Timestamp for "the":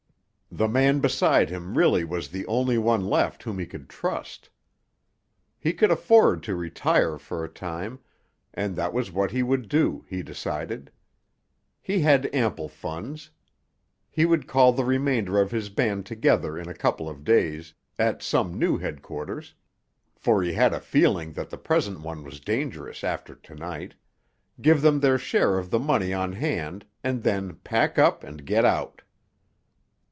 0.53-0.67, 2.27-2.45, 14.73-14.83, 21.49-21.57, 25.69-25.79